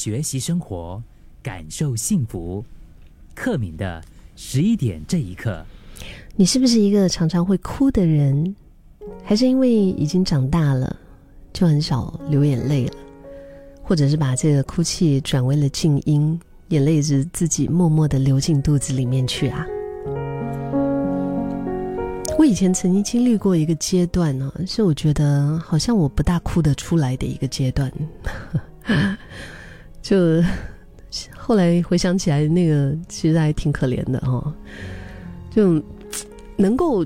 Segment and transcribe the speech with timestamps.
[0.00, 1.02] 学习生活，
[1.42, 2.64] 感受幸福。
[3.34, 4.02] 克敏的
[4.34, 5.62] 十一点这一刻，
[6.36, 8.56] 你是不是一个常常会哭的人？
[9.22, 10.96] 还是因为已经长大了，
[11.52, 12.94] 就很少流眼泪了？
[13.82, 19.66] 或者是把这个哭泣转为了静音，眼泪是自己默默的流进肚子里面去啊？
[22.38, 27.92] 我以前曾经经历过一个阶段呢，是我觉得好像我不大哭得出来的一个阶段，
[30.02, 30.42] 就
[31.36, 34.52] 后来回想起来，那个其实还挺可怜的哦，
[35.50, 35.82] 就
[36.56, 37.04] 能够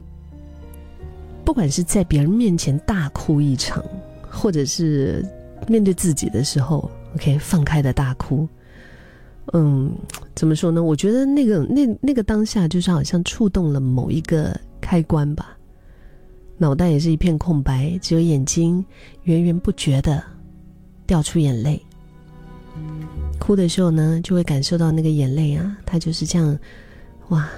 [1.44, 3.84] 不管是在别人面前大哭一场，
[4.22, 5.24] 或者是
[5.66, 8.48] 面对自己的时候，OK 放开的大哭，
[9.52, 9.92] 嗯，
[10.34, 10.82] 怎么说呢？
[10.82, 14.58] 我觉得那个那那个当下，就是好像触动了某一个。
[14.86, 15.56] 开关吧，
[16.58, 18.84] 脑袋也是一片空白，只有眼睛
[19.22, 20.22] 源源不绝的
[21.06, 21.82] 掉出眼泪。
[23.38, 26.58] 哭的时候呢，就会感受到那个眼泪啊，它就是这样，
[27.28, 27.48] 哇，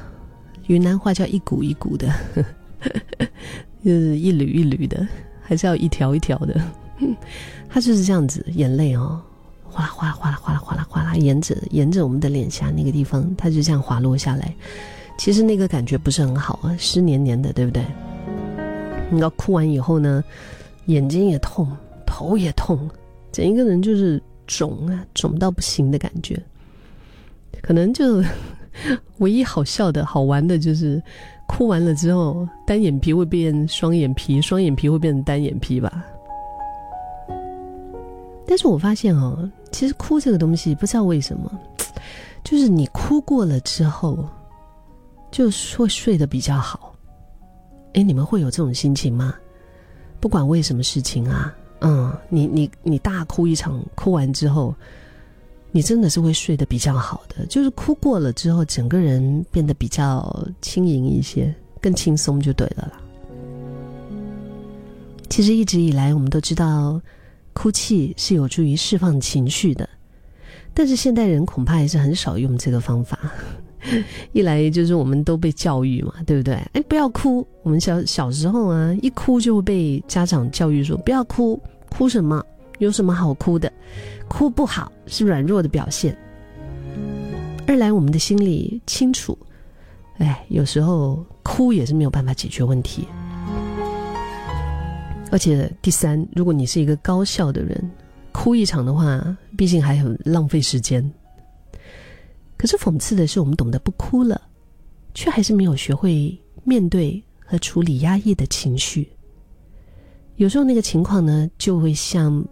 [0.67, 2.13] 云南话叫一股一股的，
[3.85, 5.07] 就是一缕一缕的，
[5.41, 6.61] 还是要一条一条的，
[7.69, 9.21] 它就是这样子，眼泪哦，
[9.69, 14.53] 哗啦哗啦哗啦哗啦哗啦哗啦，沿着沿着我们的脸颊那个地方，它就这样滑落下来。
[15.19, 17.85] 其实那个感觉不是很好啊，湿黏黏的，对不对？
[19.11, 20.23] 你要哭完以后呢，
[20.87, 21.71] 眼睛也痛，
[22.05, 22.91] 头也痛，
[23.31, 26.41] 整一个人就是肿啊，肿到不行的感觉。
[27.63, 28.23] 可能就
[29.19, 31.03] 唯一好笑的好玩的就是，
[31.49, 36.05] 哭完了之后，单眼皮会变双眼皮，双眼皮会变成单眼皮吧。
[38.47, 41.51] 但是我发现哦，其实哭这个东西，不知道为什么，
[42.45, 44.27] 就是你哭过了之后。
[45.33, 46.95] 就会睡得比较好，
[47.93, 49.35] 哎，你们会有这种心情吗？
[50.19, 54.75] 不管为什么事情啊，嗯，你你你大哭一场，哭完之后，
[55.73, 57.45] 你真的是会睡得比较好的。
[57.47, 63.01] 就是哭过了之后，整个人变得比较轻盈一些，更轻松就对了啦。
[65.29, 67.01] 其实一直以来，我们都知道，
[67.53, 69.87] 哭泣是有助于释放情绪的，
[70.73, 73.19] 但是现代人恐怕还是很少用这个方法。
[74.33, 76.55] 一来就是我们都被教育嘛，对不对？
[76.73, 77.47] 哎，不要哭。
[77.63, 81.61] 我们小小时候啊，一哭就会被家长教育说不要哭，
[81.91, 82.45] 哭什么？
[82.79, 83.73] 有什么好哭的？
[84.29, 86.17] 哭不好是软弱的表现。
[87.67, 89.37] 二来我们的心里清楚，
[90.19, 93.07] 哎，有时候哭也是没有办法解决问题。
[95.33, 97.91] 而且第三，如果你是一个高效的人，
[98.31, 101.03] 哭一场的话，毕竟还很浪费时间。
[102.57, 104.41] 可是讽刺的是，我们懂得不哭了，
[105.15, 109.09] 却还是没有学会面对和处理压抑的情绪。
[110.37, 112.45] 有时候那个情况呢，就会像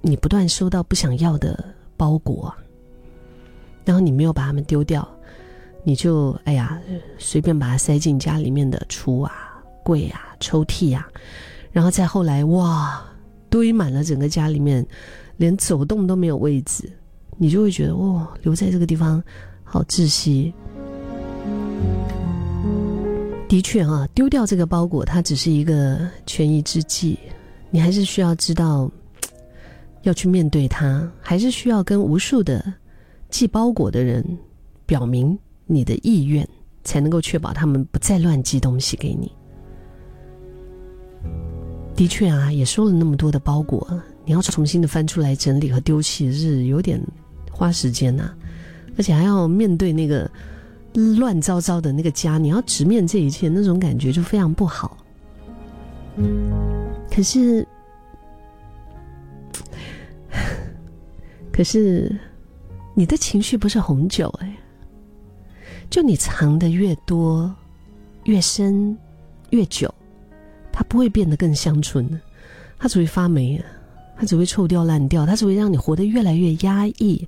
[0.00, 1.64] 你不断收到不想要的
[1.96, 2.54] 包裹，
[3.84, 5.08] 然后你没有把它们丢掉，
[5.84, 6.80] 你就哎呀
[7.18, 11.08] 随便把它塞进家里面的橱啊、柜啊、抽屉啊，
[11.72, 13.04] 然后再后来哇
[13.48, 14.86] 堆满了整个家里面，
[15.36, 16.92] 连走动都没有位置。
[17.42, 19.22] 你就会觉得哦，留在这个地方
[19.64, 20.52] 好窒息。
[23.48, 27.18] 的确啊，丢掉这个包裹，它只是一个权宜之计。
[27.70, 28.90] 你还是需要知道
[30.02, 32.62] 要去面对它，还是需要跟无数的
[33.30, 34.22] 寄包裹的人
[34.84, 36.46] 表明你的意愿，
[36.84, 39.32] 才能够确保他们不再乱寄东西给你。
[41.96, 43.88] 的确啊，也收了那么多的包裹，
[44.26, 47.00] 你要重新的翻出来整理和丢弃，是有点。
[47.60, 48.32] 花时间呐，
[48.96, 50.30] 而且还要面对那个
[50.94, 54.96] 乱糟糟的那个家，你要直面这一切，那种感觉就非常不好。
[57.10, 57.66] 可是，
[61.52, 62.18] 可是，
[62.94, 64.56] 你的情绪不是红酒哎，
[65.90, 67.54] 就你藏的越多、
[68.24, 68.96] 越深、
[69.50, 69.94] 越久，
[70.72, 72.08] 它不会变得更香醇，
[72.78, 73.64] 它只会发霉啊。
[74.20, 77.26] 它只会臭掉烂掉，它只会让你活得越来越压抑。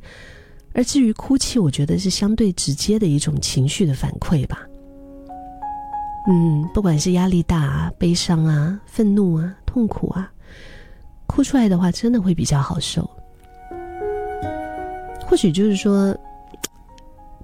[0.74, 4.60] 而至于哭泣，我觉得是相对直接的一种情绪的反馈吧。
[6.28, 10.30] 嗯，不管是压力大啊、悲伤啊、愤怒啊、痛苦啊，
[11.26, 13.08] 哭出来的话，真的会比较好受。
[15.26, 16.14] 或许就是说，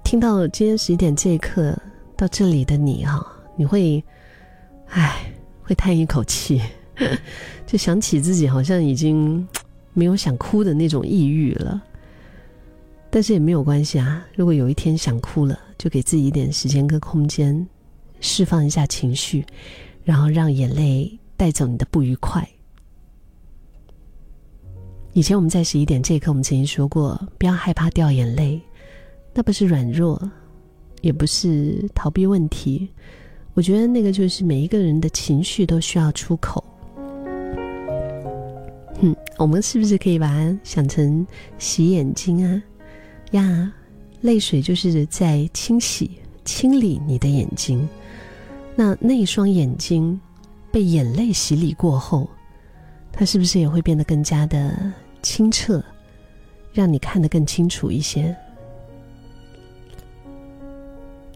[0.03, 1.75] 听到今天十一点这一刻
[2.15, 3.25] 到这里的你哈，
[3.55, 4.03] 你会，
[4.89, 6.61] 唉，会叹一口气。
[7.65, 9.47] 就想起自己好像已经
[9.93, 11.81] 没有想哭的那种抑郁了，
[13.09, 14.25] 但是也没有关系啊。
[14.35, 17.67] 如果有一天想哭了，就给自己一点时间跟空间，
[18.19, 19.45] 释放一下情绪，
[20.03, 22.47] 然后让眼泪带走你的不愉快。
[25.13, 28.61] 以前我们在十一点这一刻，我们曾经说过，不要害怕掉眼泪，
[29.33, 30.21] 那不是软弱，
[31.01, 32.87] 也不是逃避问题。
[33.55, 36.63] 我觉得那个就是每一个人的情绪都需要出口。
[39.01, 41.25] 嗯，我们是不是可以把它想成
[41.57, 42.63] 洗眼睛啊？
[43.31, 43.71] 呀，
[44.21, 46.11] 泪水就是在清洗、
[46.43, 47.87] 清理你的眼睛。
[48.75, 50.19] 那那一双眼睛
[50.71, 52.29] 被眼泪洗礼过后，
[53.11, 54.91] 它是不是也会变得更加的
[55.21, 55.83] 清澈，
[56.73, 58.35] 让你看得更清楚一些？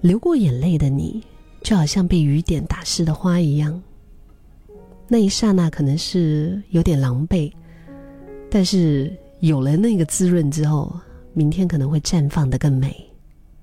[0.01, 1.23] 流过眼泪的你，
[1.61, 3.81] 就好像被雨点打湿的花一样。
[5.13, 7.53] 那一刹那可能是有点狼狈，
[8.49, 10.91] 但是有了那个滋润之后，
[11.33, 13.12] 明天可能会绽放的更美。